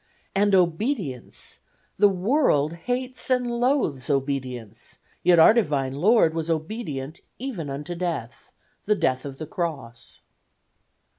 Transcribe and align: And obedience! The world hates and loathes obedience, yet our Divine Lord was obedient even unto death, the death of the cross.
And 0.33 0.55
obedience! 0.55 1.59
The 1.99 2.09
world 2.09 2.73
hates 2.73 3.29
and 3.29 3.45
loathes 3.59 4.09
obedience, 4.09 4.97
yet 5.21 5.37
our 5.37 5.53
Divine 5.53 5.93
Lord 5.93 6.33
was 6.33 6.49
obedient 6.49 7.19
even 7.37 7.69
unto 7.69 7.93
death, 7.93 8.51
the 8.85 8.95
death 8.95 9.25
of 9.25 9.37
the 9.37 9.45
cross. 9.45 10.21